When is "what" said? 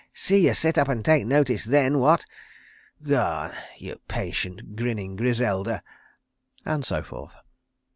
1.99-2.25